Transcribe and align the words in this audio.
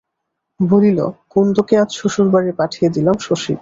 বলিল, 0.59 0.99
কুন্দকে 1.29 1.75
আজ 1.77 1.89
শ্বশুরবাড়ি 1.91 2.51
পাঠিয়ে 2.51 2.89
দিলাম 2.89 3.15
শশী। 3.19 3.53